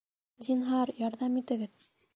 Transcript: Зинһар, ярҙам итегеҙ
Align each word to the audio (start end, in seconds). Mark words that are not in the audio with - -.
Зинһар, 0.47 0.95
ярҙам 1.03 1.41
итегеҙ 1.45 1.89